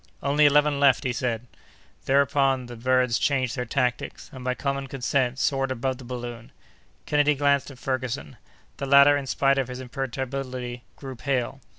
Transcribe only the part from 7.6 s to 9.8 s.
at Ferguson. The latter, in spite of his